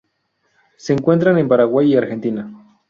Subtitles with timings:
[0.77, 2.51] Se encuentra en Paraguay y Argentina.